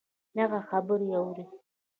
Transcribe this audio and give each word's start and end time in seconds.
دغـه 0.37 0.59
خبـرې 0.69 1.07
اورې 1.19 1.45